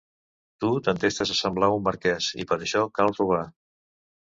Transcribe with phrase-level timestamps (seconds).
[0.63, 3.45] Tu t'entestes a semblar un marquès, i per a això cal robar.